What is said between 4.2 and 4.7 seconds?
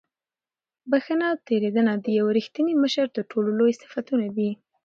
دي.